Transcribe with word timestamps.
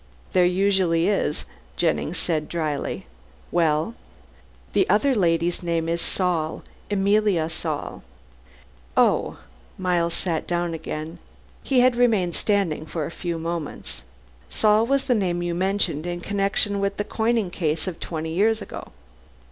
"There 0.33 0.45
usually 0.45 1.07
is," 1.07 1.41
said 1.41 1.47
Jennings 1.77 2.27
dryly. 2.47 3.05
"Well?" 3.51 3.93
"The 4.73 4.89
other 4.89 5.13
lady's 5.13 5.61
name 5.61 5.85
was 5.85 6.01
Saul 6.01 6.63
Emilia 6.89 7.47
Saul." 7.51 8.01
"Oh," 8.97 9.37
Miles 9.77 10.15
sat 10.15 10.47
down 10.47 10.73
again. 10.73 11.19
He 11.61 11.81
had 11.81 11.95
remained 11.95 12.33
standing 12.33 12.87
for 12.87 13.05
a 13.05 13.11
few 13.11 13.37
moments. 13.37 14.01
"Saul 14.49 14.87
was 14.87 15.03
the 15.03 15.13
name 15.13 15.43
you 15.43 15.53
mentioned 15.53 16.07
in 16.07 16.19
connection 16.19 16.79
with 16.79 16.97
the 16.97 17.03
coining 17.03 17.51
case 17.51 17.85
of 17.85 17.99
twenty 17.99 18.33
years 18.33 18.59
ago." 18.59 18.93